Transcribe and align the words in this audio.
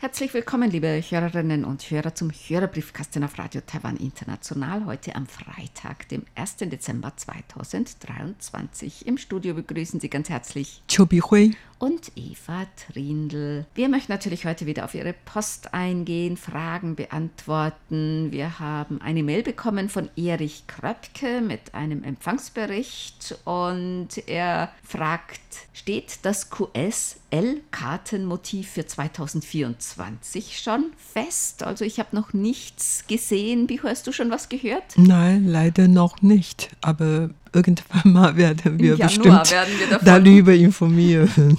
Herzlich 0.00 0.32
willkommen, 0.32 0.70
liebe 0.70 1.02
Hörerinnen 1.10 1.64
und 1.64 1.90
Hörer, 1.90 2.14
zum 2.14 2.30
Hörerbriefkasten 2.30 3.24
auf 3.24 3.36
Radio 3.36 3.60
Taiwan 3.66 3.96
International. 3.96 4.86
Heute 4.86 5.16
am 5.16 5.26
Freitag, 5.26 6.08
dem 6.08 6.22
1. 6.36 6.58
Dezember 6.58 7.16
2023. 7.16 9.08
Im 9.08 9.18
Studio 9.18 9.54
begrüßen 9.54 9.98
Sie 9.98 10.08
ganz 10.08 10.30
herzlich 10.30 10.84
Chobi 10.86 11.18
Hui 11.18 11.56
und 11.78 12.12
Eva 12.16 12.66
Trindl. 12.76 13.64
Wir 13.74 13.88
möchten 13.88 14.12
natürlich 14.12 14.44
heute 14.44 14.66
wieder 14.66 14.84
auf 14.84 14.94
Ihre 14.94 15.12
Post 15.12 15.74
eingehen, 15.74 16.36
Fragen 16.36 16.94
beantworten. 16.96 18.28
Wir 18.30 18.58
haben 18.58 19.00
eine 19.00 19.22
Mail 19.22 19.42
bekommen 19.42 19.88
von 19.88 20.10
Erich 20.16 20.64
Kröpke 20.66 21.40
mit 21.40 21.74
einem 21.74 22.04
Empfangsbericht 22.04 23.38
und 23.44 24.08
er 24.26 24.72
fragt, 24.82 25.40
steht 25.72 26.18
das 26.22 26.50
QSL-Kartenmotiv 26.50 28.70
für 28.70 28.86
2024 28.86 30.60
schon 30.60 30.92
fest? 30.96 31.62
Also 31.62 31.84
ich 31.84 31.98
habe 31.98 32.16
noch 32.16 32.32
nichts 32.32 33.04
gesehen. 33.06 33.68
Wie 33.68 33.80
hast 33.80 34.06
du 34.06 34.12
schon 34.12 34.30
was 34.30 34.48
gehört? 34.48 34.96
Nein, 34.96 35.46
leider 35.46 35.88
noch 35.88 36.22
nicht. 36.22 36.70
Aber 36.80 37.28
irgendwann 37.52 38.12
mal 38.12 38.36
werden 38.36 38.78
wir 38.78 38.96
bestimmt 38.96 39.50
werden 39.50 39.74
wir 39.78 39.98
darüber 39.98 40.54
informieren. 40.54 41.58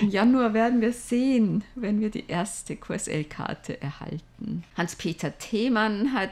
Im 0.00 0.10
Januar 0.10 0.54
werden 0.54 0.80
wir 0.80 0.92
sehen, 0.92 1.64
wenn 1.74 2.00
wir 2.00 2.10
die 2.10 2.24
erste 2.26 2.76
QSL-Karte 2.76 3.80
erhalten. 3.80 4.64
Hans-Peter 4.76 5.36
Themann 5.38 6.12
hat 6.12 6.30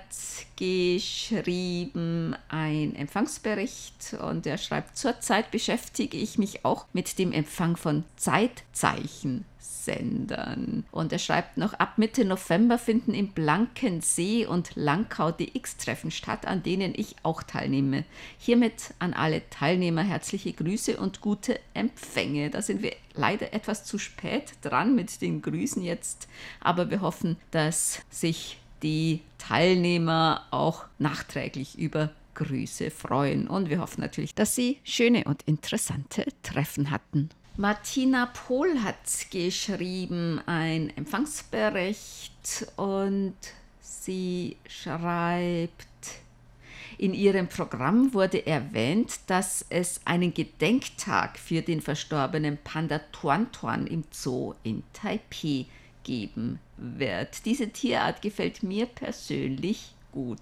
geschrieben 0.56 2.34
ein 2.48 2.96
Empfangsbericht 2.96 4.16
und 4.20 4.46
er 4.46 4.58
schreibt, 4.58 4.96
zurzeit 4.96 5.50
beschäftige 5.50 6.16
ich 6.16 6.38
mich 6.38 6.64
auch 6.64 6.86
mit 6.92 7.18
dem 7.18 7.32
Empfang 7.32 7.76
von 7.76 8.04
Zeitzeichen 8.16 9.44
Sendern. 9.86 10.84
Und 10.90 11.12
er 11.12 11.18
schreibt 11.18 11.56
noch, 11.56 11.74
ab 11.74 11.96
Mitte 11.96 12.24
November 12.24 12.76
finden 12.76 13.14
im 13.14 13.28
Blankensee 13.28 14.44
und 14.44 14.72
Langkau 14.74 15.30
DX-Treffen 15.30 16.10
statt, 16.10 16.44
an 16.46 16.62
denen 16.62 16.92
ich 16.96 17.14
auch 17.22 17.42
teilnehme. 17.44 18.04
Hiermit 18.36 18.94
an 18.98 19.14
alle 19.14 19.48
Teilnehmer 19.48 20.02
herzliche 20.02 20.52
Grüße 20.52 20.96
und 20.96 21.20
gute 21.20 21.60
Empfänge. 21.72 22.50
Da 22.50 22.62
sind 22.62 22.82
wir 22.82 22.96
leider 23.14 23.54
etwas 23.54 23.84
zu 23.84 23.98
spät 23.98 24.54
dran 24.62 24.96
mit 24.96 25.22
den 25.22 25.40
Grüßen 25.40 25.82
jetzt, 25.82 26.28
aber 26.60 26.90
wir 26.90 27.00
hoffen, 27.00 27.36
dass 27.52 28.00
sich 28.10 28.58
die 28.82 29.22
Teilnehmer 29.38 30.46
auch 30.50 30.84
nachträglich 30.98 31.78
über 31.78 32.10
Grüße 32.34 32.90
freuen. 32.90 33.48
Und 33.48 33.70
wir 33.70 33.80
hoffen 33.80 34.00
natürlich, 34.00 34.34
dass 34.34 34.54
Sie 34.54 34.78
schöne 34.84 35.24
und 35.24 35.42
interessante 35.44 36.26
Treffen 36.42 36.90
hatten. 36.90 37.30
Martina 37.58 38.26
Pohl 38.26 38.82
hat 38.82 38.96
geschrieben 39.30 40.42
ein 40.44 40.94
Empfangsbericht 40.94 42.66
und 42.76 43.34
sie 43.80 44.58
schreibt, 44.68 45.86
in 46.98 47.14
ihrem 47.14 47.48
Programm 47.48 48.12
wurde 48.12 48.46
erwähnt, 48.46 49.20
dass 49.26 49.64
es 49.70 50.02
einen 50.04 50.34
Gedenktag 50.34 51.38
für 51.38 51.62
den 51.62 51.80
verstorbenen 51.80 52.58
Panda 52.62 53.00
Tuan 53.12 53.50
Tuan 53.52 53.86
im 53.86 54.04
Zoo 54.10 54.52
in 54.62 54.82
Taipei 54.92 55.64
geben 56.06 56.60
wird. 56.76 57.44
Diese 57.44 57.68
Tierart 57.68 58.22
gefällt 58.22 58.62
mir 58.62 58.86
persönlich 58.86 59.96
gut. 60.12 60.38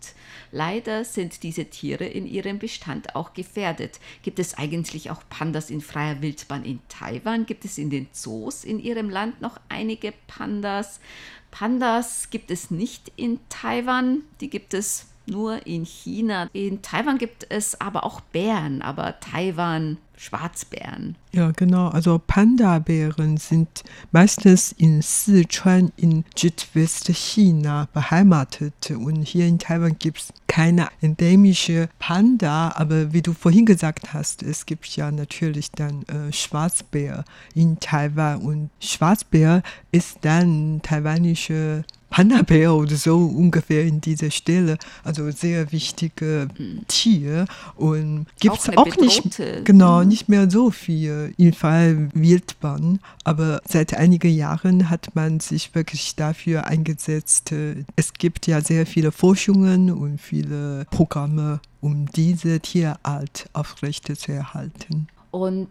Leider 0.52 1.04
sind 1.04 1.42
diese 1.42 1.64
Tiere 1.64 2.04
in 2.04 2.26
ihrem 2.26 2.58
Bestand 2.58 3.16
auch 3.16 3.32
gefährdet. 3.32 3.98
Gibt 4.22 4.38
es 4.38 4.54
eigentlich 4.54 5.10
auch 5.10 5.22
Pandas 5.30 5.70
in 5.70 5.80
freier 5.80 6.20
Wildbahn 6.20 6.64
in 6.64 6.80
Taiwan? 6.88 7.46
Gibt 7.46 7.64
es 7.64 7.78
in 7.78 7.88
den 7.88 8.08
Zoos 8.12 8.62
in 8.62 8.78
ihrem 8.78 9.08
Land 9.08 9.40
noch 9.40 9.58
einige 9.70 10.12
Pandas? 10.26 11.00
Pandas 11.50 12.28
gibt 12.30 12.50
es 12.50 12.70
nicht 12.70 13.10
in 13.16 13.40
Taiwan, 13.48 14.22
die 14.40 14.50
gibt 14.50 14.74
es 14.74 15.06
nur 15.26 15.66
in 15.66 15.84
China. 15.84 16.48
In 16.52 16.82
Taiwan 16.82 17.18
gibt 17.18 17.46
es 17.48 17.80
aber 17.80 18.04
auch 18.04 18.20
Bären, 18.20 18.82
aber 18.82 19.18
Taiwan 19.20 19.98
Schwarzbären. 20.16 21.16
Ja, 21.32 21.50
genau. 21.50 21.88
Also 21.88 22.20
Panda-Bären 22.24 23.36
sind 23.36 23.82
meistens 24.12 24.72
in 24.72 25.02
Sichuan 25.02 25.92
in 25.96 26.24
Südwestchina 26.36 27.88
beheimatet. 27.92 28.90
Und 28.90 29.22
hier 29.22 29.46
in 29.46 29.58
Taiwan 29.58 29.98
gibt 29.98 30.18
es 30.18 30.32
keine 30.46 30.88
endemische 31.00 31.88
Panda. 31.98 32.72
Aber 32.76 33.12
wie 33.12 33.22
du 33.22 33.32
vorhin 33.32 33.66
gesagt 33.66 34.14
hast, 34.14 34.42
es 34.42 34.66
gibt 34.66 34.86
ja 34.96 35.10
natürlich 35.10 35.70
dann 35.72 36.04
äh, 36.04 36.32
Schwarzbär 36.32 37.24
in 37.54 37.80
Taiwan. 37.80 38.40
Und 38.42 38.70
Schwarzbär 38.80 39.62
ist 39.90 40.18
dann 40.22 40.80
taiwanische 40.82 41.84
Panda-Bär 42.14 42.72
oder 42.72 42.94
so 42.94 43.16
ungefähr 43.16 43.84
in 43.84 44.00
dieser 44.00 44.30
Stelle. 44.30 44.78
Also 45.02 45.32
sehr 45.32 45.72
wichtige 45.72 46.46
hm. 46.56 46.82
Tier. 46.86 47.46
Und 47.74 48.26
gibt 48.38 48.56
es 48.56 48.68
auch, 48.68 48.86
auch 48.86 48.96
nicht, 48.98 49.42
genau, 49.64 50.00
hm. 50.00 50.08
nicht 50.08 50.28
mehr 50.28 50.48
so 50.48 50.70
viel 50.70 51.34
im 51.36 51.52
Fall 51.52 52.10
Wildbahn. 52.14 53.00
Aber 53.24 53.60
seit 53.68 53.94
einigen 53.94 54.32
Jahren 54.32 54.90
hat 54.90 55.16
man 55.16 55.40
sich 55.40 55.74
wirklich 55.74 56.14
dafür 56.14 56.68
eingesetzt. 56.68 57.52
Es 57.96 58.12
gibt 58.12 58.46
ja 58.46 58.60
sehr 58.60 58.86
viele 58.86 59.10
Forschungen 59.10 59.90
und 59.90 60.20
viele 60.20 60.86
Programme, 60.92 61.58
um 61.80 62.06
diese 62.12 62.60
Tierart 62.60 63.46
aufrechtzuerhalten. 63.54 65.08
Und 65.32 65.68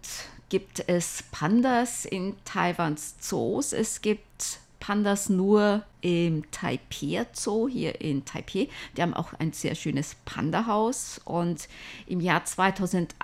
gibt 0.50 0.84
es 0.88 1.24
Pandas 1.32 2.04
in 2.04 2.34
Taiwans 2.44 3.16
Zoos? 3.22 3.72
Es 3.72 4.02
gibt 4.02 4.60
Pandas 4.84 5.30
nur 5.30 5.84
im 6.02 6.44
Taipei 6.52 7.26
Zoo 7.32 7.70
hier 7.70 8.02
in 8.02 8.26
Taipei. 8.26 8.68
Die 8.98 9.02
haben 9.02 9.14
auch 9.14 9.32
ein 9.40 9.54
sehr 9.54 9.76
schönes 9.76 10.18
Pandahaus 10.26 11.22
und 11.24 11.70
im 12.06 12.20
Jahr 12.20 12.44
2008 12.44 13.16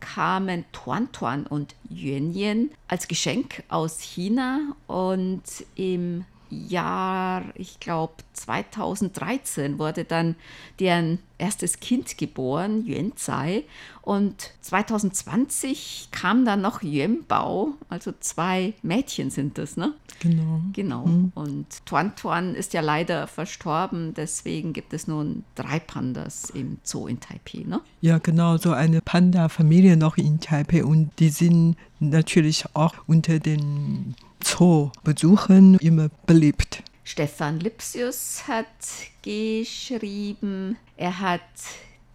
kamen 0.00 0.66
Tuan 0.72 1.10
Tuan 1.10 1.46
und 1.46 1.74
Yuan 1.88 2.34
Yuan 2.34 2.70
als 2.86 3.08
Geschenk 3.08 3.62
aus 3.70 4.02
China 4.02 4.76
und 4.86 5.42
im 5.74 6.26
Jahr, 6.50 7.44
ich 7.54 7.80
glaube 7.80 8.14
2013 8.32 9.78
wurde 9.78 10.04
dann 10.04 10.36
deren 10.80 11.18
erstes 11.38 11.80
Kind 11.80 12.18
geboren, 12.18 12.84
Yuan 12.86 13.12
Zai. 13.16 13.64
Und 14.02 14.52
2020 14.62 16.08
kam 16.10 16.44
dann 16.44 16.60
noch 16.62 16.82
Yuan 16.82 17.24
Bao, 17.26 17.74
also 17.88 18.12
zwei 18.20 18.74
Mädchen 18.82 19.30
sind 19.30 19.58
das, 19.58 19.76
ne? 19.76 19.94
Genau. 20.20 20.62
Genau. 20.72 21.06
Mhm. 21.06 21.32
Und 21.34 21.66
Tuan 21.86 22.16
Tuan 22.16 22.54
ist 22.54 22.72
ja 22.72 22.80
leider 22.80 23.26
verstorben, 23.26 24.14
deswegen 24.14 24.72
gibt 24.72 24.92
es 24.92 25.06
nun 25.06 25.44
drei 25.54 25.78
Pandas 25.78 26.50
im 26.50 26.78
Zoo 26.82 27.06
in 27.06 27.20
Taipei, 27.20 27.64
ne? 27.66 27.80
Ja, 28.00 28.18
genau, 28.18 28.56
so 28.56 28.72
eine 28.72 29.00
Panda-Familie 29.00 29.96
noch 29.96 30.16
in 30.16 30.40
Taipei 30.40 30.84
und 30.84 31.10
die 31.18 31.28
sind 31.28 31.76
natürlich 32.00 32.64
auch 32.74 32.94
unter 33.06 33.38
den 33.38 34.14
Zoo-Besuchen 34.44 35.78
immer 35.78 36.08
beliebt. 36.26 36.82
Stefan 37.04 37.60
Lipsius 37.60 38.42
hat 38.46 38.66
geschrieben, 39.22 40.76
er 40.96 41.20
hat 41.20 41.40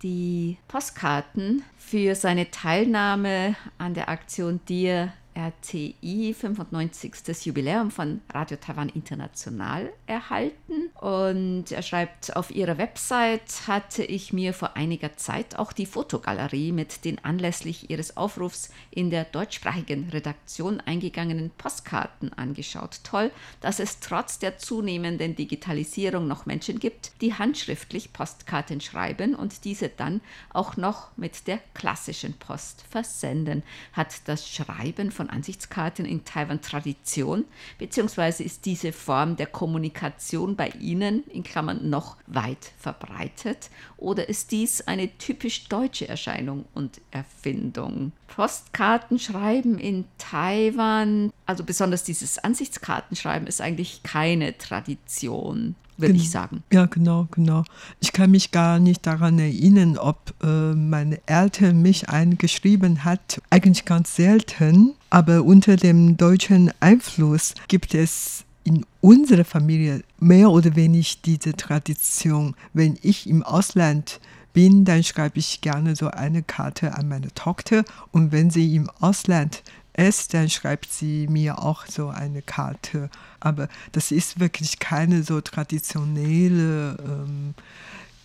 die 0.03 0.57
Postkarten 0.67 1.63
für 1.77 2.15
seine 2.15 2.51
Teilnahme 2.51 3.55
an 3.77 3.93
der 3.93 4.09
Aktion 4.09 4.59
Dir 4.67 5.13
RTI 5.35 6.33
95. 6.33 7.45
Jubiläum 7.45 7.91
von 7.91 8.21
Radio 8.31 8.57
Taiwan 8.57 8.89
International 8.89 9.91
erhalten. 10.05 10.89
Und 10.99 11.71
er 11.71 11.81
schreibt, 11.81 12.35
auf 12.35 12.51
ihrer 12.51 12.77
Website 12.77 13.67
hatte 13.67 14.03
ich 14.03 14.33
mir 14.33 14.53
vor 14.53 14.75
einiger 14.75 15.17
Zeit 15.17 15.57
auch 15.57 15.73
die 15.73 15.85
Fotogalerie 15.85 16.71
mit 16.71 17.05
den 17.05 17.23
anlässlich 17.23 17.89
ihres 17.89 18.15
Aufrufs 18.15 18.69
in 18.91 19.09
der 19.09 19.25
deutschsprachigen 19.25 20.09
Redaktion 20.09 20.79
eingegangenen 20.79 21.51
Postkarten 21.57 22.31
angeschaut. 22.33 23.01
Toll, 23.03 23.31
dass 23.61 23.79
es 23.79 23.99
trotz 23.99 24.39
der 24.39 24.57
zunehmenden 24.57 25.35
Digitalisierung 25.35 26.27
noch 26.27 26.45
Menschen 26.45 26.79
gibt, 26.79 27.11
die 27.21 27.33
handschriftlich 27.33 28.13
Postkarten 28.13 28.81
schreiben 28.81 29.35
und 29.35 29.65
diese 29.65 29.89
dann 29.89 30.21
auch 30.51 30.77
noch 30.77 31.09
mit 31.17 31.47
der 31.47 31.59
klassischen 31.73 32.33
Post 32.33 32.83
versenden. 32.89 33.63
Hat 33.93 34.27
das 34.27 34.49
Schreiben 34.49 35.11
von 35.11 35.22
von 35.23 35.29
Ansichtskarten 35.29 36.05
in 36.05 36.25
Taiwan 36.25 36.61
Tradition, 36.61 37.45
beziehungsweise 37.77 38.43
ist 38.43 38.65
diese 38.65 38.91
Form 38.91 39.37
der 39.37 39.47
Kommunikation 39.47 40.57
bei 40.57 40.67
Ihnen 40.79 41.23
in 41.29 41.43
Klammern 41.43 41.89
noch 41.89 42.17
weit 42.27 42.71
verbreitet 42.77 43.69
oder 43.95 44.27
ist 44.27 44.51
dies 44.51 44.81
eine 44.81 45.17
typisch 45.17 45.69
deutsche 45.69 46.09
Erscheinung 46.09 46.65
und 46.73 46.99
Erfindung? 47.11 48.11
Postkartenschreiben 48.27 49.77
in 49.79 50.05
Taiwan, 50.17 51.31
also 51.45 51.63
besonders 51.63 52.03
dieses 52.03 52.39
Ansichtskartenschreiben, 52.39 53.47
ist 53.47 53.61
eigentlich 53.61 54.03
keine 54.03 54.57
Tradition 54.57 55.75
würde 55.97 56.15
ich 56.15 56.29
sagen. 56.29 56.63
Ja, 56.71 56.85
genau, 56.85 57.27
genau. 57.31 57.63
Ich 57.99 58.13
kann 58.13 58.31
mich 58.31 58.51
gar 58.51 58.79
nicht 58.79 59.05
daran 59.05 59.39
erinnern, 59.39 59.97
ob 59.97 60.33
äh, 60.43 60.73
meine 60.73 61.19
Eltern 61.25 61.81
mich 61.81 62.09
eingeschrieben 62.09 63.03
hat. 63.03 63.41
Eigentlich 63.49 63.85
ganz 63.85 64.15
selten, 64.15 64.93
aber 65.09 65.43
unter 65.43 65.75
dem 65.75 66.17
deutschen 66.17 66.71
Einfluss 66.79 67.53
gibt 67.67 67.93
es 67.93 68.45
in 68.63 68.85
unsere 69.01 69.43
Familie 69.43 70.03
mehr 70.19 70.49
oder 70.49 70.75
weniger 70.75 71.17
diese 71.25 71.53
Tradition. 71.53 72.55
Wenn 72.73 72.97
ich 73.01 73.27
im 73.27 73.43
Ausland 73.43 74.19
bin, 74.53 74.85
dann 74.85 75.03
schreibe 75.03 75.39
ich 75.39 75.61
gerne 75.61 75.95
so 75.95 76.07
eine 76.07 76.43
Karte 76.43 76.95
an 76.95 77.09
meine 77.09 77.33
Tochter. 77.33 77.83
Und 78.11 78.31
wenn 78.31 78.49
sie 78.49 78.75
im 78.75 78.89
Ausland 78.99 79.63
ist, 79.95 80.33
dann 80.33 80.49
schreibt 80.49 80.91
sie 80.91 81.27
mir 81.27 81.59
auch 81.59 81.85
so 81.85 82.09
eine 82.09 82.41
Karte. 82.41 83.09
Aber 83.39 83.69
das 83.91 84.11
ist 84.11 84.39
wirklich 84.39 84.79
keine 84.79 85.23
so 85.23 85.41
traditionelle 85.41 86.97
ähm, 86.99 87.53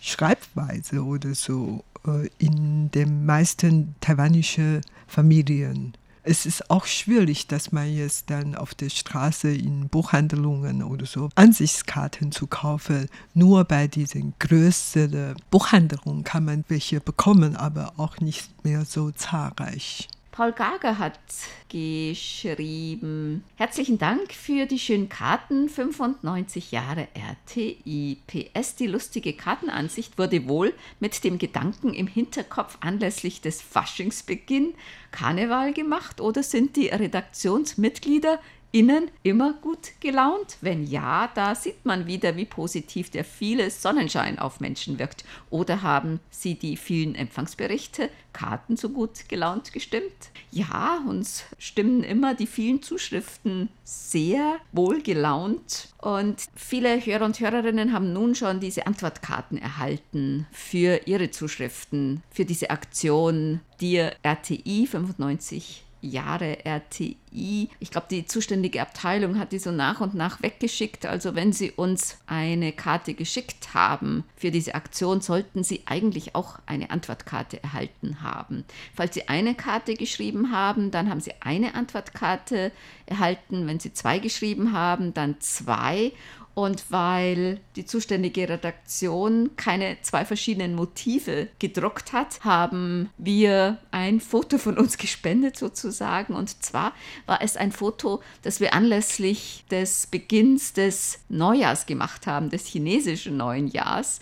Schreibweise 0.01 1.03
oder 1.03 1.35
so 1.35 1.83
äh, 2.07 2.29
in 2.37 2.91
den 2.91 3.25
meisten 3.25 3.95
taiwanischen 4.01 4.81
Familien. 5.07 5.93
Es 6.23 6.45
ist 6.45 6.69
auch 6.69 6.85
schwierig, 6.85 7.47
dass 7.47 7.71
man 7.71 7.91
jetzt 7.91 8.29
dann 8.29 8.53
auf 8.53 8.75
der 8.75 8.89
Straße 8.89 9.49
in 9.51 9.89
Buchhandlungen 9.89 10.83
oder 10.83 11.05
so 11.05 11.29
Ansichtskarten 11.35 12.31
zu 12.31 12.45
kaufen. 12.45 13.07
Nur 13.33 13.63
bei 13.63 13.87
diesen 13.87 14.33
größeren 14.37 15.35
Buchhandlungen 15.49 16.23
kann 16.23 16.45
man 16.45 16.65
welche 16.67 16.99
bekommen, 16.99 17.55
aber 17.55 17.93
auch 17.97 18.19
nicht 18.19 18.63
mehr 18.63 18.85
so 18.85 19.11
zahlreich. 19.11 20.07
Paul 20.39 20.53
Gager 20.53 20.99
hat 20.99 21.19
geschrieben, 21.67 23.43
herzlichen 23.57 23.97
Dank 23.97 24.31
für 24.31 24.67
die 24.67 24.79
schönen 24.79 25.09
Karten, 25.09 25.67
95 25.67 26.71
Jahre 26.71 27.09
RTI. 27.13 28.19
PS, 28.25 28.75
die 28.75 28.87
lustige 28.87 29.33
Kartenansicht 29.33 30.17
wurde 30.17 30.47
wohl 30.47 30.73
mit 31.01 31.25
dem 31.25 31.39
Gedanken 31.39 31.93
im 31.93 32.07
Hinterkopf 32.07 32.77
anlässlich 32.79 33.41
des 33.41 33.61
Faschingsbeginn 33.61 34.75
Karneval 35.11 35.73
gemacht 35.73 36.21
oder 36.21 36.41
sind 36.41 36.77
die 36.77 36.87
Redaktionsmitglieder 36.87 38.39
innen 38.71 39.09
immer 39.23 39.53
gut 39.53 39.99
gelaunt? 39.99 40.57
Wenn 40.61 40.85
ja, 40.85 41.29
da 41.33 41.55
sieht 41.55 41.85
man 41.85 42.07
wieder, 42.07 42.35
wie 42.35 42.45
positiv 42.45 43.09
der 43.09 43.23
viele 43.23 43.69
Sonnenschein 43.69 44.39
auf 44.39 44.59
Menschen 44.59 44.99
wirkt. 44.99 45.25
Oder 45.49 45.81
haben 45.81 46.19
Sie 46.29 46.55
die 46.55 46.77
vielen 46.77 47.15
Empfangsberichte, 47.15 48.09
Karten 48.33 48.77
so 48.77 48.89
gut 48.89 49.27
gelaunt 49.27 49.73
gestimmt? 49.73 50.29
Ja, 50.51 51.03
uns 51.07 51.45
stimmen 51.57 52.03
immer 52.03 52.33
die 52.33 52.47
vielen 52.47 52.81
Zuschriften 52.81 53.69
sehr 53.83 54.57
wohl 54.71 55.01
gelaunt. 55.01 55.89
Und 55.97 56.45
viele 56.55 57.03
Hörer 57.05 57.25
und 57.25 57.39
Hörerinnen 57.39 57.91
haben 57.91 58.13
nun 58.13 58.35
schon 58.35 58.59
diese 58.59 58.87
Antwortkarten 58.87 59.57
erhalten 59.57 60.47
für 60.51 61.01
ihre 61.05 61.31
Zuschriften, 61.31 62.23
für 62.31 62.45
diese 62.45 62.69
Aktion 62.69 63.61
Dir 63.81 64.13
RTI 64.23 64.87
95 64.87 65.85
Jahre 66.01 66.65
RTI. 66.65 67.69
Ich 67.79 67.91
glaube, 67.91 68.07
die 68.09 68.25
zuständige 68.25 68.81
Abteilung 68.81 69.37
hat 69.37 69.51
die 69.51 69.59
so 69.59 69.71
nach 69.71 70.01
und 70.01 70.15
nach 70.15 70.41
weggeschickt. 70.41 71.05
Also 71.05 71.35
wenn 71.35 71.53
Sie 71.53 71.71
uns 71.71 72.17
eine 72.27 72.71
Karte 72.71 73.13
geschickt 73.13 73.73
haben 73.73 74.23
für 74.35 74.51
diese 74.51 74.75
Aktion, 74.75 75.21
sollten 75.21 75.63
Sie 75.63 75.83
eigentlich 75.85 76.35
auch 76.35 76.59
eine 76.65 76.91
Antwortkarte 76.91 77.61
erhalten 77.61 78.21
haben. 78.21 78.65
Falls 78.95 79.13
Sie 79.13 79.27
eine 79.27 79.55
Karte 79.55 79.95
geschrieben 79.95 80.51
haben, 80.51 80.91
dann 80.91 81.09
haben 81.09 81.21
Sie 81.21 81.33
eine 81.41 81.75
Antwortkarte 81.75 82.71
erhalten. 83.05 83.67
Wenn 83.67 83.79
Sie 83.79 83.93
zwei 83.93 84.19
geschrieben 84.19 84.73
haben, 84.73 85.13
dann 85.13 85.39
zwei. 85.39 86.11
Und 86.59 86.91
weil 86.91 87.61
die 87.77 87.85
zuständige 87.85 88.49
Redaktion 88.49 89.51
keine 89.55 89.95
zwei 90.01 90.25
verschiedenen 90.25 90.75
Motive 90.75 91.47
gedruckt 91.57 92.11
hat, 92.11 92.43
haben 92.43 93.11
wir 93.17 93.77
ein 93.91 94.19
Foto 94.19 94.57
von 94.57 94.77
uns 94.77 94.97
gespendet 94.97 95.55
sozusagen. 95.55 96.35
Und 96.35 96.61
zwar 96.61 96.91
war 97.27 97.41
es 97.41 97.55
ein 97.55 97.71
Foto, 97.71 98.21
das 98.41 98.59
wir 98.59 98.73
anlässlich 98.73 99.63
des 99.71 100.07
Beginns 100.07 100.73
des 100.73 101.19
Neujahrs 101.29 101.85
gemacht 101.85 102.27
haben, 102.27 102.49
des 102.49 102.65
chinesischen 102.65 103.37
neuen 103.37 103.69
Jahres. 103.69 104.19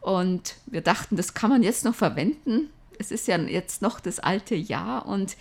Und 0.00 0.54
wir 0.66 0.82
dachten, 0.82 1.16
das 1.16 1.34
kann 1.34 1.50
man 1.50 1.64
jetzt 1.64 1.84
noch 1.84 1.96
verwenden. 1.96 2.70
Es 3.00 3.10
ist 3.10 3.26
ja 3.26 3.36
jetzt 3.36 3.82
noch 3.82 3.98
das 3.98 4.20
alte 4.20 4.54
Jahr 4.54 5.06
und 5.06 5.36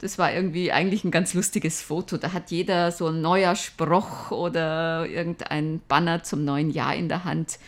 das 0.00 0.18
war 0.18 0.32
irgendwie 0.32 0.70
eigentlich 0.72 1.04
ein 1.04 1.10
ganz 1.10 1.34
lustiges 1.34 1.82
Foto. 1.82 2.16
Da 2.16 2.32
hat 2.32 2.50
jeder 2.50 2.92
so 2.92 3.08
ein 3.08 3.20
neuer 3.20 3.56
Spruch 3.56 4.30
oder 4.30 5.06
irgendein 5.06 5.80
Banner 5.88 6.22
zum 6.22 6.44
neuen 6.44 6.70
Jahr 6.70 6.94
in 6.94 7.08
der 7.08 7.24
Hand. 7.24 7.58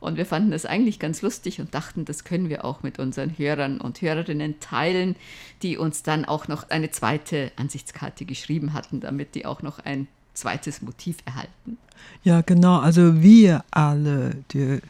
Und 0.00 0.16
wir 0.16 0.26
fanden 0.26 0.52
das 0.52 0.64
eigentlich 0.64 0.98
ganz 0.98 1.22
lustig 1.22 1.60
und 1.60 1.74
dachten, 1.74 2.04
das 2.04 2.24
können 2.24 2.48
wir 2.48 2.64
auch 2.64 2.82
mit 2.82 2.98
unseren 2.98 3.36
Hörern 3.36 3.80
und 3.80 4.00
Hörerinnen 4.00 4.60
teilen, 4.60 5.16
die 5.62 5.76
uns 5.76 6.02
dann 6.02 6.24
auch 6.24 6.46
noch 6.46 6.70
eine 6.70 6.90
zweite 6.90 7.50
Ansichtskarte 7.56 8.24
geschrieben 8.24 8.74
hatten, 8.74 9.00
damit 9.00 9.34
die 9.34 9.44
auch 9.44 9.62
noch 9.62 9.80
ein 9.80 10.06
zweites 10.38 10.82
Motiv 10.82 11.16
erhalten. 11.24 11.78
Ja, 12.22 12.40
genau. 12.42 12.78
Also 12.78 13.20
wir 13.20 13.64
alle, 13.70 14.36
die, 14.52 14.80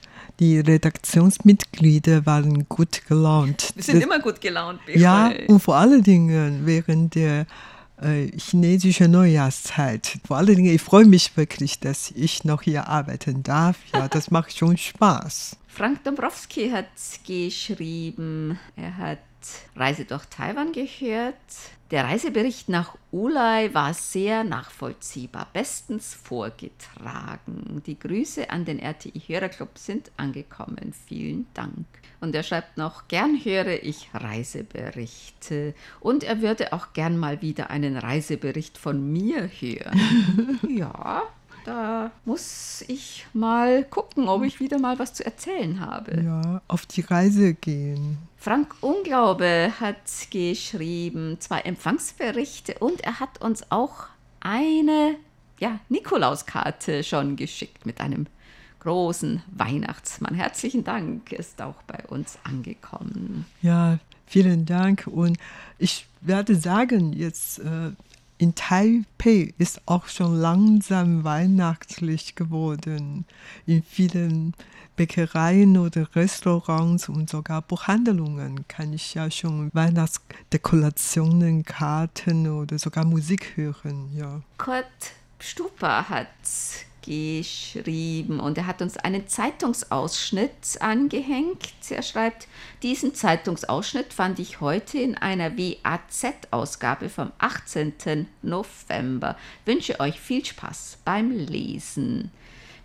die 0.41 0.61
Redaktionsmitglieder 0.61 2.27
waren 2.27 2.69
gut 2.69 3.07
gelaunt. 3.07 3.73
Wir 3.75 3.83
sind 3.83 3.97
das, 3.97 4.05
immer 4.05 4.21
gut 4.21 4.41
gelaunt. 4.41 4.81
Michael. 4.87 5.03
Ja, 5.03 5.33
und 5.49 5.61
vor 5.61 5.77
allen 5.77 6.03
Dingen 6.03 6.67
während 6.67 7.15
der 7.15 7.47
äh, 8.01 8.29
chinesischen 8.39 9.11
Neujahrszeit. 9.11 10.19
Vor 10.27 10.37
allen 10.37 10.55
Dingen, 10.55 10.75
ich 10.75 10.83
freue 10.83 11.05
mich 11.05 11.37
wirklich, 11.37 11.81
dass 11.81 12.11
ich 12.13 12.45
noch 12.45 12.63
hier 12.63 12.89
arbeiten 12.89 13.43
darf. 13.43 13.77
Ja, 13.93 14.09
das 14.09 14.31
macht 14.31 14.57
schon 14.57 14.77
Spaß. 14.77 15.57
Frank 15.67 16.03
Dombrowski 16.05 16.71
hat 16.71 16.87
geschrieben, 17.27 18.59
er 18.77 18.97
hat 18.97 19.19
Reise 19.77 20.05
durch 20.05 20.27
Taiwan 20.27 20.73
gehört. 20.73 21.35
Der 21.91 22.05
Reisebericht 22.05 22.69
nach 22.69 22.97
Ulai 23.11 23.73
war 23.73 23.95
sehr 23.95 24.45
nachvollziehbar, 24.45 25.49
bestens 25.55 26.13
vorgetragen. 26.13 27.83
Die 27.87 27.99
Grüße 27.99 28.51
an 28.51 28.67
den 28.67 28.79
RTI 28.79 29.19
Hörerclub 29.27 29.79
sind 29.79 30.11
angekommen. 30.19 30.93
Vielen 31.07 31.47
Dank. 31.55 31.87
Und 32.21 32.35
er 32.35 32.43
schreibt 32.43 32.77
noch, 32.77 33.09
gern 33.09 33.43
höre 33.43 33.83
ich 33.83 34.11
Reiseberichte. 34.13 35.75
Und 36.01 36.25
er 36.25 36.43
würde 36.43 36.75
auch 36.75 36.93
gern 36.93 37.17
mal 37.17 37.41
wieder 37.41 37.71
einen 37.71 37.97
Reisebericht 37.97 38.77
von 38.77 39.11
mir 39.11 39.49
hören. 39.49 40.59
ja, 40.69 41.23
da 41.69 42.11
muss 42.25 42.83
ich 42.89 43.27
mal 43.35 43.85
gucken, 43.85 44.27
ob 44.29 44.43
ich 44.43 44.59
wieder 44.59 44.79
mal 44.79 44.99
was 44.99 45.13
zu 45.13 45.25
erzählen 45.25 45.81
habe. 45.81 46.23
Ja, 46.23 46.63
auf 46.67 46.87
die 46.87 47.03
Reise 47.03 47.53
gehen. 47.53 48.17
Frank 48.39 48.75
Unglaube 48.81 49.73
hat 49.79 49.97
geschrieben 50.31 51.37
zwei 51.41 51.61
Empfangsberichte 51.61 52.77
und 52.79 53.03
er 53.03 53.21
hat 53.21 53.43
uns 53.43 53.71
auch 53.71 54.07
eine 54.41 55.17
ja, 55.59 55.79
Nikolauskarte 55.91 57.05
schon 57.05 57.37
geschickt 57.37 57.85
mit 57.85 58.01
einem 58.01 58.29
großen 58.81 59.43
Weihnachtsmann. 59.55 60.35
Herzlichen 60.35 60.85
Dank, 60.85 61.33
ist 61.33 61.61
auch 61.61 61.83
bei 61.87 61.99
uns 62.09 62.39
angekommen. 62.45 63.45
Ja, 63.61 63.99
vielen 64.27 64.65
Dank. 64.65 65.07
Und 65.07 65.37
ich 65.79 66.07
werde 66.23 66.55
sagen, 66.55 67.13
jetzt 67.13 67.59
äh, 67.59 67.91
in 68.39 68.55
Taipei 68.55 69.53
ist 69.59 69.83
auch 69.87 70.07
schon 70.07 70.37
langsam 70.37 71.25
weihnachtlich 71.25 72.37
geworden. 72.37 73.27
In 73.67 73.83
vielen 73.83 74.55
Bäckereien 74.97 75.77
oder 75.77 76.15
Restaurants 76.15 77.09
und 77.09 77.29
sogar 77.29 77.63
Buchhandlungen 77.63 78.67
kann 78.69 78.93
ich 78.93 79.15
ja 79.15 79.31
schon 79.31 79.71
Weihnachtsdekorationen, 79.75 81.65
Karten 81.65 82.49
oder 82.49 82.79
sogar 82.79 83.05
Musik 83.05 83.57
hören. 83.57 84.11
Ja. 84.15 84.41
Kurt 84.57 84.87
Stupa 85.41 86.09
hat 86.09 86.29
geschrieben 87.09 88.39
und 88.39 88.59
er 88.59 88.67
hat 88.67 88.83
uns 88.83 88.99
einen 88.99 89.27
Zeitungsausschnitt 89.29 90.81
angehängt. 90.81 91.71
Er 91.89 92.03
schreibt, 92.03 92.49
diesen 92.83 93.15
Zeitungsausschnitt 93.15 94.13
fand 94.13 94.39
ich 94.39 94.61
heute 94.61 94.99
in 94.99 95.17
einer 95.17 95.57
WAZ-Ausgabe 95.57 97.09
vom 97.09 97.33
18. 97.39 98.29
November. 98.43 99.37
Wünsche 99.65 100.01
euch 100.01 100.21
viel 100.21 100.45
Spaß 100.45 100.99
beim 101.05 101.31
Lesen. 101.31 102.31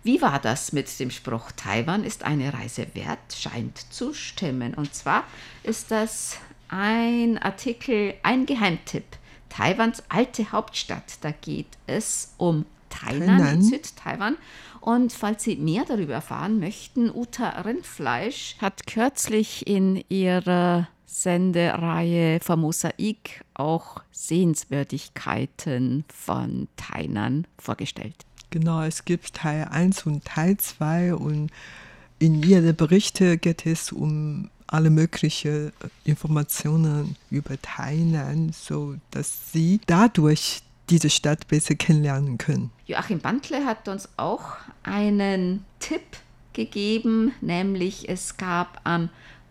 Wie 0.02 0.22
war 0.22 0.38
das 0.38 0.72
mit 0.72 0.98
dem 0.98 1.10
Spruch, 1.10 1.52
Taiwan 1.52 2.04
ist 2.04 2.24
eine 2.24 2.52
Reise 2.54 2.86
wert? 2.94 3.34
Scheint 3.34 3.78
zu 3.92 4.14
stimmen. 4.14 4.74
Und 4.74 4.94
zwar 4.94 5.24
ist 5.62 5.90
das 5.90 6.38
ein 6.68 7.36
Artikel, 7.38 8.14
ein 8.22 8.46
Geheimtipp. 8.46 9.04
Taiwans 9.50 10.02
alte 10.08 10.50
Hauptstadt. 10.50 11.18
Da 11.20 11.30
geht 11.30 11.78
es 11.86 12.34
um 12.38 12.66
Tainan, 13.00 13.26
Tainan. 13.26 13.54
in 13.56 13.62
Südtaiwan. 13.62 14.36
Und 14.80 15.12
falls 15.12 15.44
Sie 15.44 15.56
mehr 15.56 15.84
darüber 15.86 16.14
erfahren 16.14 16.60
möchten, 16.60 17.10
Uta 17.10 17.48
Rindfleisch 17.62 18.56
hat 18.60 18.86
kürzlich 18.86 19.66
in 19.66 20.04
ihrer 20.08 20.88
Sendereihe 21.06 22.40
vom 22.40 22.60
Mosaik 22.60 23.44
auch 23.54 24.02
Sehenswürdigkeiten 24.10 26.04
von 26.08 26.68
Tainan 26.76 27.46
vorgestellt. 27.58 28.26
Genau, 28.50 28.82
es 28.82 29.04
gibt 29.04 29.34
Teil 29.34 29.68
1 29.70 30.06
und 30.06 30.24
Teil 30.24 30.56
2 30.56 31.14
und 31.14 31.50
in 32.18 32.42
ihren 32.42 32.74
Berichten 32.76 33.40
geht 33.40 33.64
es 33.66 33.92
um 33.92 34.50
alle 34.66 34.90
möglichen 34.90 35.72
Informationen 36.04 37.16
über 37.30 37.60
Tainan, 37.60 38.52
so 38.52 38.96
dass 39.10 39.52
sie 39.52 39.80
dadurch 39.86 40.62
diese 40.90 41.10
Stadt 41.10 41.48
besser 41.48 41.74
kennenlernen 41.74 42.38
können. 42.38 42.70
Joachim 42.86 43.20
Bantle 43.20 43.64
hat 43.64 43.88
uns 43.88 44.08
auch 44.16 44.56
einen 44.82 45.64
Tipp 45.78 46.02
gegeben, 46.52 47.32
nämlich 47.40 48.08
es 48.08 48.36
gab 48.36 48.80
am 48.84 49.08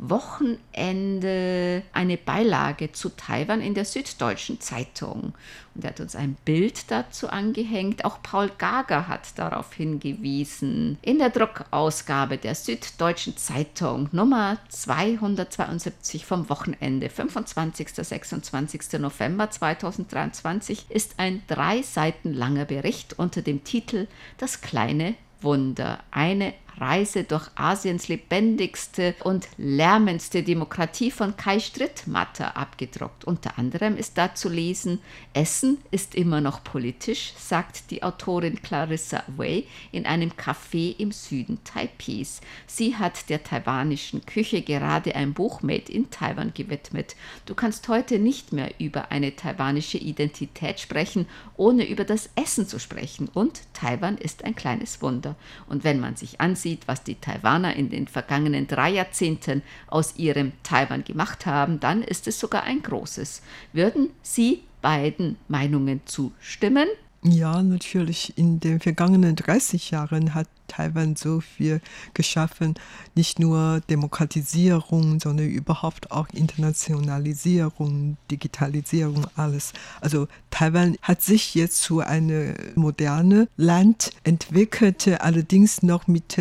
Wochenende 0.09 1.83
eine 1.93 2.17
Beilage 2.17 2.91
zu 2.91 3.09
Taiwan 3.09 3.61
in 3.61 3.73
der 3.73 3.85
Süddeutschen 3.85 4.59
Zeitung. 4.59 5.33
Und 5.75 5.83
er 5.83 5.91
hat 5.91 5.99
uns 6.01 6.15
ein 6.15 6.35
Bild 6.45 6.91
dazu 6.91 7.29
angehängt. 7.29 8.03
Auch 8.03 8.21
Paul 8.21 8.51
Gager 8.57 9.07
hat 9.07 9.37
darauf 9.39 9.73
hingewiesen. 9.73 10.97
In 11.01 11.19
der 11.19 11.29
Druckausgabe 11.29 12.37
der 12.37 12.55
Süddeutschen 12.55 13.37
Zeitung 13.37 14.09
Nummer 14.11 14.57
272 14.69 16.25
vom 16.25 16.49
Wochenende, 16.49 17.09
25. 17.09 17.89
26. 17.93 18.99
November 18.99 19.49
2023, 19.49 20.89
ist 20.89 21.15
ein 21.17 21.43
drei 21.47 21.81
Seiten 21.81 22.33
langer 22.33 22.65
Bericht 22.65 23.17
unter 23.17 23.41
dem 23.41 23.63
Titel 23.63 24.07
Das 24.37 24.61
kleine 24.61 25.15
Wunder. 25.41 25.99
Eine 26.11 26.53
Reise 26.79 27.23
durch 27.23 27.49
Asiens 27.55 28.07
lebendigste 28.07 29.15
und 29.23 29.47
lärmendste 29.57 30.43
Demokratie 30.43 31.11
von 31.11 31.37
Kai 31.37 31.59
Strittmatter 31.59 32.57
abgedruckt. 32.57 33.25
Unter 33.25 33.57
anderem 33.57 33.97
ist 33.97 34.17
da 34.17 34.33
zu 34.33 34.49
lesen, 34.49 34.99
Essen 35.33 35.77
ist 35.91 36.15
immer 36.15 36.41
noch 36.41 36.63
politisch, 36.63 37.33
sagt 37.37 37.91
die 37.91 38.03
Autorin 38.03 38.61
Clarissa 38.61 39.23
Wei 39.37 39.65
in 39.91 40.05
einem 40.05 40.31
Café 40.31 40.95
im 40.97 41.11
Süden 41.11 41.59
Taipehs. 41.63 42.41
Sie 42.67 42.95
hat 42.95 43.29
der 43.29 43.43
taiwanischen 43.43 44.25
Küche 44.25 44.61
gerade 44.61 45.15
ein 45.15 45.33
Buch 45.33 45.61
Made 45.61 45.91
in 45.91 46.09
Taiwan 46.09 46.53
gewidmet. 46.53 47.15
Du 47.45 47.53
kannst 47.55 47.87
heute 47.87 48.19
nicht 48.19 48.51
mehr 48.51 48.71
über 48.79 49.11
eine 49.11 49.35
taiwanische 49.35 49.97
Identität 49.97 50.79
sprechen, 50.79 51.27
ohne 51.55 51.87
über 51.87 52.03
das 52.03 52.29
Essen 52.35 52.67
zu 52.67 52.79
sprechen. 52.79 53.29
Und 53.33 53.61
Taiwan 53.73 54.17
ist 54.17 54.43
ein 54.43 54.55
kleines 54.55 55.01
Wunder. 55.01 55.35
Und 55.67 55.83
wenn 55.83 55.99
man 55.99 56.15
sich 56.15 56.41
ansieht, 56.41 56.62
ansieht, 56.63 56.87
was 56.87 57.03
die 57.03 57.15
Taiwaner 57.15 57.75
in 57.75 57.89
den 57.89 58.07
vergangenen 58.07 58.67
drei 58.67 58.91
Jahrzehnten 58.91 59.63
aus 59.87 60.15
ihrem 60.15 60.53
Taiwan 60.63 61.03
gemacht 61.03 61.45
haben, 61.45 61.81
dann 61.81 62.01
ist 62.01 62.25
es 62.27 62.39
sogar 62.39 62.63
ein 62.63 62.81
großes. 62.81 63.41
Würden 63.73 64.11
Sie 64.21 64.63
beiden 64.81 65.37
Meinungen 65.49 66.01
zustimmen? 66.05 66.87
Ja, 67.25 67.63
natürlich. 67.63 68.37
In 68.37 68.59
den 68.59 68.81
vergangenen 68.81 69.37
30 69.37 69.91
Jahren 69.91 70.33
hat 70.33 70.47
Taiwan 70.67 71.15
so 71.15 71.39
viel 71.39 71.79
geschaffen. 72.13 72.75
Nicht 73.15 73.39
nur 73.39 73.81
Demokratisierung, 73.89 75.21
sondern 75.21 75.47
überhaupt 75.47 76.11
auch 76.11 76.27
Internationalisierung, 76.33 78.17
Digitalisierung, 78.29 79.25
alles. 79.37 79.71
Also 80.01 80.27
Taiwan 80.49 80.97
hat 81.01 81.21
sich 81.21 81.55
jetzt 81.55 81.81
zu 81.83 82.01
einem 82.01 82.55
modernen 82.75 83.47
Land 83.55 84.11
entwickelt, 84.25 85.07
allerdings 85.21 85.81
noch 85.81 86.07
mit 86.07 86.37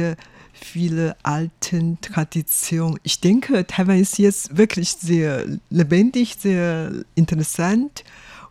viele 0.53 1.17
alten 1.23 2.01
Traditionen. 2.01 2.99
Ich 3.05 3.21
denke, 3.21 3.67
Taiwan 3.69 4.01
ist 4.01 4.19
jetzt 4.19 4.57
wirklich 4.57 4.91
sehr 4.91 5.47
lebendig, 5.71 6.37
sehr 6.41 6.93
interessant 7.15 8.03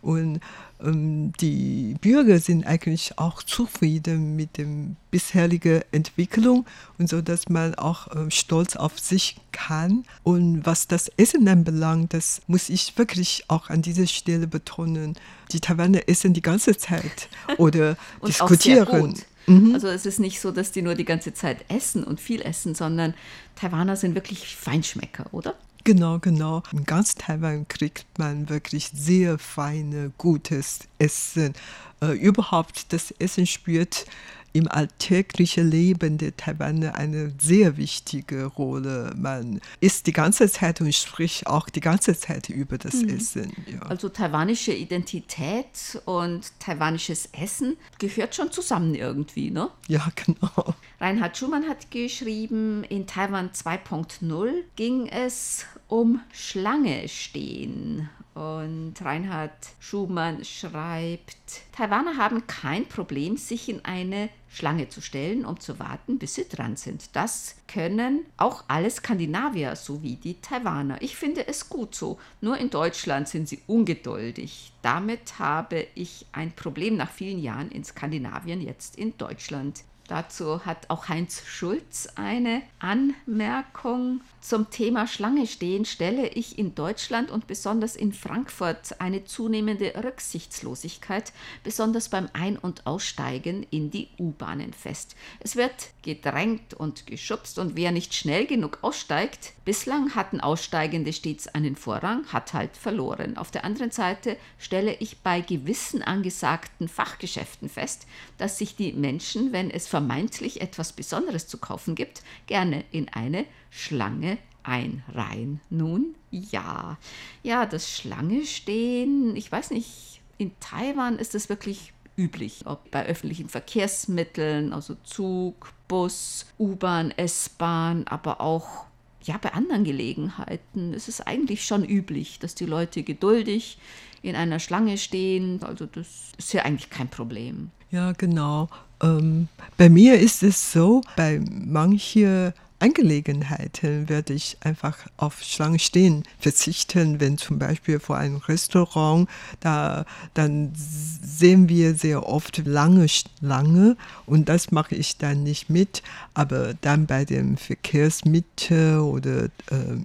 und 0.01 0.39
die 0.83 1.95
Bürger 2.01 2.39
sind 2.39 2.65
eigentlich 2.65 3.17
auch 3.17 3.43
zufrieden 3.43 4.35
mit 4.35 4.57
der 4.57 4.65
bisherigen 5.11 5.81
Entwicklung 5.91 6.65
und 6.97 7.09
so, 7.09 7.21
dass 7.21 7.49
man 7.49 7.75
auch 7.75 8.15
ähm, 8.15 8.31
stolz 8.31 8.75
auf 8.75 8.99
sich 8.99 9.37
kann. 9.51 10.05
Und 10.23 10.65
was 10.65 10.87
das 10.87 11.09
Essen 11.17 11.47
anbelangt, 11.47 12.13
das 12.13 12.41
muss 12.47 12.69
ich 12.69 12.97
wirklich 12.97 13.43
auch 13.47 13.69
an 13.69 13.81
dieser 13.81 14.07
Stelle 14.07 14.47
betonen. 14.47 15.15
Die 15.51 15.59
Taiwaner 15.59 16.07
essen 16.07 16.33
die 16.33 16.41
ganze 16.41 16.75
Zeit 16.75 17.29
oder 17.57 17.95
diskutieren. 18.25 19.15
Mhm. 19.47 19.73
Also 19.73 19.87
es 19.87 20.05
ist 20.05 20.19
nicht 20.19 20.39
so, 20.39 20.51
dass 20.51 20.71
die 20.71 20.81
nur 20.81 20.95
die 20.95 21.05
ganze 21.05 21.33
Zeit 21.33 21.65
essen 21.69 22.03
und 22.03 22.19
viel 22.19 22.41
essen, 22.41 22.75
sondern 22.75 23.13
Taiwaner 23.55 23.95
sind 23.95 24.15
wirklich 24.15 24.55
Feinschmecker, 24.55 25.25
oder? 25.31 25.55
Genau, 25.83 26.19
genau. 26.19 26.61
In 26.71 26.83
ganz 26.83 27.15
Taiwan 27.15 27.67
kriegt 27.67 28.05
man 28.19 28.49
wirklich 28.49 28.91
sehr 28.93 29.39
feine, 29.39 30.11
gutes 30.17 30.79
Essen. 30.99 31.53
Äh, 32.01 32.11
überhaupt 32.17 32.93
das 32.93 33.11
Essen 33.19 33.47
spielt 33.47 34.05
im 34.53 34.67
alltäglichen 34.67 35.69
Leben 35.69 36.17
der 36.17 36.35
Taiwaner 36.35 36.95
eine 36.95 37.33
sehr 37.39 37.77
wichtige 37.77 38.45
Rolle. 38.45 39.13
Man 39.15 39.61
isst 39.79 40.07
die 40.07 40.11
ganze 40.11 40.49
Zeit 40.49 40.81
und 40.81 40.93
spricht 40.93 41.47
auch 41.47 41.69
die 41.69 41.79
ganze 41.79 42.17
Zeit 42.17 42.49
über 42.49 42.77
das 42.77 42.95
mhm. 42.95 43.09
Essen. 43.09 43.53
Ja. 43.67 43.81
Also 43.83 44.09
taiwanische 44.09 44.73
Identität 44.73 46.01
und 46.05 46.51
taiwanisches 46.59 47.29
Essen 47.31 47.77
gehört 47.99 48.35
schon 48.35 48.51
zusammen 48.51 48.95
irgendwie, 48.95 49.51
ne? 49.51 49.69
Ja, 49.87 50.07
genau. 50.15 50.75
Reinhard 50.99 51.37
Schumann 51.37 51.67
hat 51.67 51.89
geschrieben, 51.91 52.83
in 52.85 53.07
Taiwan 53.07 53.51
2.0 53.51 54.51
ging 54.75 55.07
es 55.07 55.65
um 55.87 56.21
Schlange 56.31 57.07
stehen. 57.07 58.09
Und 58.33 58.93
Reinhard 59.01 59.51
Schumann 59.79 60.45
schreibt, 60.45 61.35
Taiwaner 61.73 62.17
haben 62.17 62.47
kein 62.47 62.85
Problem, 62.87 63.35
sich 63.35 63.67
in 63.67 63.83
eine 63.83 64.29
Schlange 64.53 64.89
zu 64.89 65.01
stellen, 65.01 65.45
um 65.45 65.59
zu 65.59 65.79
warten, 65.79 66.19
bis 66.19 66.35
sie 66.35 66.47
dran 66.47 66.75
sind. 66.75 67.15
Das 67.15 67.55
können 67.67 68.25
auch 68.37 68.65
alle 68.67 68.89
Skandinavier 68.89 69.75
sowie 69.75 70.17
die 70.17 70.41
Taiwaner. 70.41 71.01
Ich 71.01 71.15
finde 71.15 71.47
es 71.47 71.69
gut 71.69 71.95
so. 71.95 72.19
Nur 72.41 72.57
in 72.57 72.69
Deutschland 72.69 73.29
sind 73.29 73.47
sie 73.47 73.61
ungeduldig. 73.67 74.73
Damit 74.81 75.39
habe 75.39 75.87
ich 75.95 76.25
ein 76.33 76.51
Problem 76.51 76.97
nach 76.97 77.11
vielen 77.11 77.41
Jahren 77.41 77.71
in 77.71 77.85
Skandinavien, 77.85 78.61
jetzt 78.61 78.97
in 78.97 79.17
Deutschland. 79.17 79.83
Dazu 80.07 80.65
hat 80.65 80.89
auch 80.89 81.07
Heinz 81.07 81.43
Schulz 81.45 82.09
eine 82.15 82.63
Anmerkung. 82.79 84.19
Zum 84.41 84.71
Thema 84.71 85.05
Schlange 85.05 85.45
stehen 85.45 85.85
stelle 85.85 86.27
ich 86.27 86.57
in 86.57 86.73
Deutschland 86.73 87.29
und 87.29 87.45
besonders 87.45 87.95
in 87.95 88.11
Frankfurt 88.11 88.99
eine 88.99 89.23
zunehmende 89.23 89.93
Rücksichtslosigkeit, 90.03 91.31
besonders 91.63 92.09
beim 92.09 92.27
Ein- 92.33 92.57
und 92.57 92.87
Aussteigen 92.87 93.67
in 93.69 93.91
die 93.91 94.09
U-Bahnen 94.17 94.73
fest. 94.73 95.15
Es 95.41 95.55
wird 95.55 95.91
gedrängt 96.01 96.73
und 96.73 97.05
geschubst 97.05 97.59
und 97.59 97.75
wer 97.75 97.91
nicht 97.91 98.15
schnell 98.15 98.47
genug 98.47 98.79
aussteigt, 98.81 99.53
bislang 99.63 100.15
hatten 100.15 100.41
Aussteigende 100.41 101.13
stets 101.13 101.47
einen 101.47 101.75
Vorrang, 101.75 102.25
hat 102.33 102.53
halt 102.53 102.75
verloren. 102.75 103.37
Auf 103.37 103.51
der 103.51 103.63
anderen 103.63 103.91
Seite 103.91 104.37
stelle 104.57 104.95
ich 104.95 105.19
bei 105.19 105.41
gewissen 105.41 106.01
angesagten 106.01 106.87
Fachgeschäften 106.87 107.69
fest, 107.69 108.07
dass 108.39 108.57
sich 108.57 108.75
die 108.75 108.91
Menschen, 108.91 109.51
wenn 109.53 109.69
es 109.69 109.87
vermeintlich 109.87 110.61
etwas 110.61 110.93
Besonderes 110.93 111.47
zu 111.47 111.59
kaufen 111.59 111.93
gibt, 111.93 112.23
gerne 112.47 112.83
in 112.91 113.07
eine 113.09 113.45
Schlange 113.71 114.37
einreihen. 114.61 115.59
Nun 115.71 116.13
ja. 116.29 116.97
Ja, 117.43 117.65
das 117.65 117.89
Schlange 117.89 118.45
stehen, 118.45 119.35
ich 119.35 119.51
weiß 119.51 119.71
nicht, 119.71 120.21
in 120.37 120.51
Taiwan 120.59 121.17
ist 121.17 121.35
es 121.35 121.49
wirklich 121.49 121.93
üblich, 122.17 122.63
ob 122.65 122.91
bei 122.91 123.05
öffentlichen 123.05 123.49
Verkehrsmitteln, 123.49 124.73
also 124.73 124.95
Zug, 125.03 125.73
Bus, 125.87 126.45
U-Bahn, 126.59 127.11
S-Bahn, 127.11 128.05
aber 128.07 128.41
auch 128.41 128.85
ja, 129.23 129.37
bei 129.37 129.53
anderen 129.53 129.83
Gelegenheiten 129.83 130.93
ist 130.93 131.07
es 131.07 131.21
eigentlich 131.21 131.65
schon 131.65 131.85
üblich, 131.85 132.39
dass 132.39 132.55
die 132.55 132.65
Leute 132.65 133.03
geduldig 133.03 133.77
in 134.23 134.35
einer 134.35 134.59
Schlange 134.59 134.97
stehen. 134.97 135.61
Also 135.63 135.85
das 135.85 136.31
ist 136.37 136.53
ja 136.53 136.63
eigentlich 136.63 136.89
kein 136.89 137.07
Problem. 137.07 137.69
Ja, 137.91 138.13
genau. 138.13 138.67
Ähm, 139.01 139.47
bei 139.77 139.89
mir 139.89 140.19
ist 140.19 140.41
es 140.41 140.71
so, 140.71 141.01
bei 141.15 141.39
manchen 141.51 142.53
Angelegenheiten 142.81 144.09
werde 144.09 144.33
ich 144.33 144.57
einfach 144.61 144.97
auf 145.17 145.43
Schlange 145.43 145.77
stehen 145.77 146.23
verzichten. 146.39 147.19
Wenn 147.19 147.37
zum 147.37 147.59
Beispiel 147.59 147.99
vor 147.99 148.17
einem 148.17 148.37
Restaurant, 148.37 149.29
da, 149.59 150.05
dann 150.33 150.71
sehen 150.75 151.69
wir 151.69 151.93
sehr 151.93 152.27
oft 152.27 152.65
lange 152.65 153.07
Schlange 153.07 153.97
und 154.25 154.49
das 154.49 154.71
mache 154.71 154.95
ich 154.95 155.17
dann 155.17 155.43
nicht 155.43 155.69
mit. 155.69 156.01
Aber 156.33 156.73
dann 156.81 157.05
bei 157.05 157.23
dem 157.23 157.55
Verkehrsmittel 157.55 158.99
oder 158.99 159.45
äh, 159.45 159.49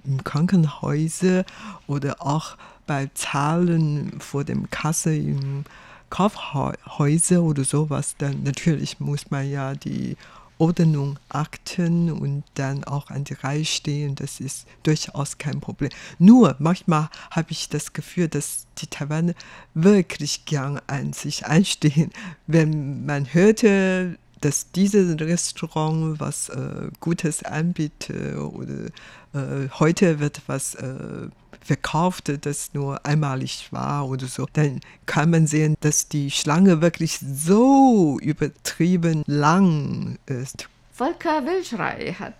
im 0.05 0.23
Krankenhäuser 0.23 1.45
oder 1.87 2.21
auch 2.21 2.57
bei 2.85 3.09
Zahlen 3.15 4.19
vor 4.19 4.43
dem 4.43 4.69
Kasse 4.69 5.15
im 5.15 5.65
Kaufhäuser 6.09 7.43
oder 7.43 7.63
sowas, 7.63 8.15
dann 8.17 8.43
natürlich 8.43 8.99
muss 8.99 9.29
man 9.29 9.49
ja 9.49 9.75
die 9.75 10.15
Ordnung 10.57 11.19
achten 11.29 12.11
und 12.11 12.43
dann 12.55 12.83
auch 12.83 13.09
an 13.09 13.23
die 13.23 13.33
Reihe 13.33 13.65
stehen. 13.65 14.15
Das 14.15 14.39
ist 14.39 14.67
durchaus 14.83 15.37
kein 15.37 15.59
Problem. 15.59 15.91
Nur 16.19 16.55
manchmal 16.59 17.09
habe 17.31 17.51
ich 17.51 17.69
das 17.69 17.93
Gefühl, 17.93 18.27
dass 18.27 18.65
die 18.79 18.87
Taiwaner 18.87 19.33
wirklich 19.73 20.45
gern 20.45 20.79
an 20.87 21.13
sich 21.13 21.45
einstehen. 21.45 22.11
Wenn 22.47 23.05
man 23.05 23.33
hörte, 23.33 24.17
dass 24.41 24.71
dieses 24.71 25.19
Restaurant 25.19 26.19
was 26.19 26.49
äh, 26.49 26.89
Gutes 26.99 27.43
anbietet 27.43 28.37
oder 28.37 28.85
äh, 29.33 29.69
heute 29.79 30.19
wird 30.19 30.41
was 30.47 30.75
äh, 30.75 31.27
verkaufte, 31.61 32.37
das 32.37 32.73
nur 32.73 33.05
einmalig 33.05 33.67
war 33.71 34.07
oder 34.09 34.27
so, 34.27 34.47
dann 34.53 34.81
kann 35.05 35.29
man 35.29 35.47
sehen, 35.47 35.75
dass 35.81 36.07
die 36.07 36.31
Schlange 36.31 36.81
wirklich 36.81 37.19
so 37.19 38.19
übertrieben 38.21 39.23
lang 39.27 40.17
ist. 40.25 40.67
Volker 40.91 41.45
Wilschrei 41.45 42.15
hat 42.17 42.33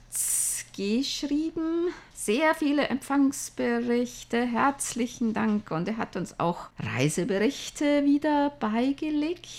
geschrieben, 0.77 1.91
sehr 2.13 2.53
viele 2.53 2.87
Empfangsberichte, 2.87 4.45
herzlichen 4.45 5.33
Dank. 5.33 5.71
Und 5.71 5.87
er 5.87 5.97
hat 5.97 6.15
uns 6.15 6.39
auch 6.39 6.69
Reiseberichte 6.77 8.03
wieder 8.05 8.51
beigelegt. 8.59 9.53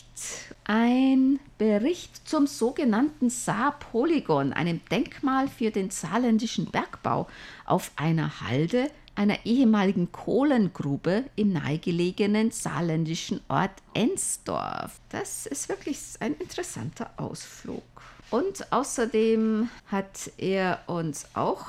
Ein 0.64 1.40
Bericht 1.58 2.28
zum 2.28 2.46
sogenannten 2.46 3.30
Saar-Polygon, 3.30 4.52
einem 4.52 4.80
Denkmal 4.90 5.48
für 5.48 5.70
den 5.70 5.90
saarländischen 5.90 6.70
Bergbau 6.70 7.26
auf 7.64 7.90
einer 7.96 8.40
Halde 8.40 8.90
einer 9.18 9.44
ehemaligen 9.44 10.12
Kohlengrube 10.12 11.24
im 11.34 11.52
nahegelegenen 11.52 12.52
saarländischen 12.52 13.40
Ort 13.48 13.82
Ensdorf. 13.92 15.00
Das 15.08 15.46
ist 15.46 15.68
wirklich 15.68 15.98
ein 16.20 16.34
interessanter 16.34 17.10
Ausflug. 17.16 17.82
Und 18.30 18.72
außerdem 18.72 19.70
hat 19.88 20.30
er 20.36 20.82
uns 20.86 21.26
auch 21.34 21.66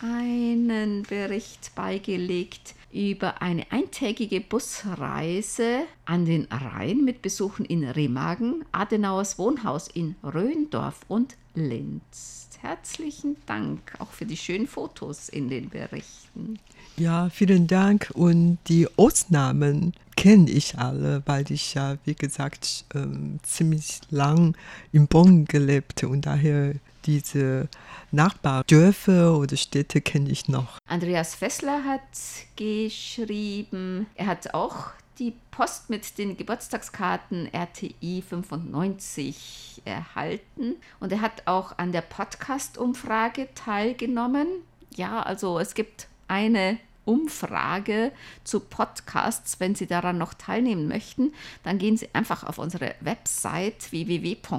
einen 0.00 1.02
Bericht 1.02 1.74
beigelegt 1.74 2.74
über 2.92 3.42
eine 3.42 3.70
eintägige 3.70 4.40
Busreise 4.40 5.80
an 6.04 6.24
den 6.24 6.44
Rhein 6.50 7.04
mit 7.04 7.22
Besuchen 7.22 7.64
in 7.64 7.84
Remagen, 7.84 8.64
Adenauers 8.72 9.38
Wohnhaus 9.38 9.88
in 9.88 10.16
Röndorf 10.22 11.00
und 11.08 11.36
Linz. 11.54 12.48
Herzlichen 12.60 13.36
Dank 13.46 13.92
auch 13.98 14.10
für 14.10 14.26
die 14.26 14.36
schönen 14.36 14.66
Fotos 14.66 15.28
in 15.28 15.48
den 15.48 15.68
Berichten. 15.68 16.58
Ja, 16.96 17.30
vielen 17.30 17.68
Dank. 17.68 18.10
Und 18.14 18.58
die 18.66 18.88
Ausnahmen 18.96 19.92
kenne 20.16 20.50
ich 20.50 20.76
alle, 20.76 21.22
weil 21.26 21.50
ich 21.52 21.74
ja, 21.74 21.96
wie 22.04 22.16
gesagt, 22.16 22.84
ähm, 22.94 23.38
ziemlich 23.44 24.00
lang 24.10 24.56
in 24.90 25.06
Bonn 25.06 25.44
gelebt 25.44 26.02
und 26.02 26.26
daher 26.26 26.74
diese 27.04 27.68
Nachbardörfer 28.10 29.36
oder 29.36 29.56
Städte 29.56 30.00
kenne 30.00 30.30
ich 30.30 30.48
noch. 30.48 30.78
Andreas 30.86 31.34
Fessler 31.34 31.84
hat 31.84 32.00
geschrieben, 32.56 34.06
er 34.14 34.26
hat 34.26 34.54
auch 34.54 34.90
die 35.18 35.34
Post 35.50 35.90
mit 35.90 36.16
den 36.18 36.36
Geburtstagskarten 36.36 37.52
RTI 37.52 38.22
95 38.22 39.82
erhalten 39.84 40.76
und 41.00 41.12
er 41.12 41.20
hat 41.20 41.42
auch 41.46 41.76
an 41.78 41.92
der 41.92 42.02
Podcast-Umfrage 42.02 43.48
teilgenommen. 43.54 44.46
Ja, 44.94 45.22
also 45.22 45.58
es 45.58 45.74
gibt 45.74 46.08
eine 46.28 46.78
Umfrage 47.08 48.12
zu 48.44 48.60
Podcasts. 48.60 49.58
Wenn 49.60 49.74
Sie 49.74 49.86
daran 49.86 50.18
noch 50.18 50.34
teilnehmen 50.34 50.86
möchten, 50.88 51.32
dann 51.62 51.78
gehen 51.78 51.96
Sie 51.96 52.10
einfach 52.12 52.44
auf 52.44 52.58
unsere 52.58 52.94
Website 53.00 53.90
www.rti.org.tw. 53.90 54.58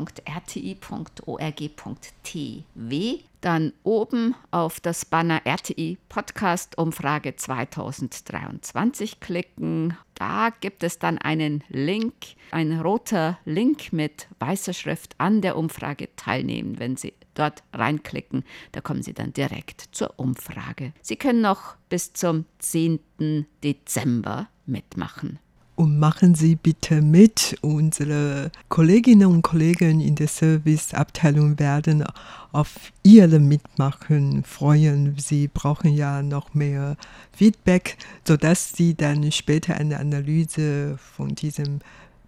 Dann 3.42 3.72
oben 3.84 4.36
auf 4.52 4.80
das 4.80 5.06
Banner 5.06 5.42
RTI 5.46 5.98
Podcast 6.10 6.78
Umfrage 6.78 7.36
2023 7.36 9.20
klicken. 9.20 9.96
Da 10.16 10.50
gibt 10.60 10.84
es 10.84 11.00
dann 11.00 11.18
einen 11.18 11.64
Link, 11.70 12.14
ein 12.52 12.82
roter 12.82 13.40
Link 13.46 13.94
mit 13.94 14.28
weißer 14.40 14.74
Schrift 14.74 15.16
an 15.20 15.42
der 15.42 15.56
Umfrage 15.56 16.14
teilnehmen. 16.18 16.80
Wenn 16.80 16.98
Sie 16.98 17.14
dort 17.40 17.64
reinklicken. 17.74 18.44
Da 18.74 18.82
kommen 18.82 19.02
Sie 19.02 19.14
dann 19.14 19.34
direkt 19.34 19.82
zur 19.92 20.20
Umfrage. 20.20 20.94
Sie 21.02 21.16
können 21.16 21.42
noch 21.42 21.76
bis 21.88 22.14
zum 22.14 22.46
10. 22.60 23.46
Dezember 23.64 24.50
mitmachen. 24.66 25.40
Und 25.80 25.98
machen 25.98 26.36
Sie 26.36 26.58
bitte 26.58 27.02
mit. 27.02 27.56
Unsere 27.62 28.52
Kolleginnen 28.68 29.28
und 29.28 29.44
Kollegen 29.44 30.02
in 30.02 30.16
der 30.16 30.28
Serviceabteilung 30.28 31.58
werden 31.58 32.04
auf 32.52 32.92
Ihre 33.02 33.40
Mitmachen 33.40 34.44
freuen. 34.44 35.16
Sie 35.18 35.48
brauchen 35.48 35.94
ja 35.94 36.22
noch 36.22 36.54
mehr 36.54 36.98
Feedback, 37.32 37.96
sodass 38.28 38.74
Sie 38.74 38.94
dann 38.94 39.32
später 39.32 39.76
eine 39.76 40.02
Analyse 40.02 40.98
von 40.98 41.34
diesem 41.34 41.80